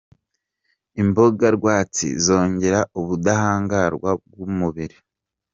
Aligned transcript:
Imboga 1.01 1.45
rwatsi 1.57 2.07
zongera 2.25 2.79
ubudahangarwa 2.99 4.09
bw'umubiri. 4.29 4.97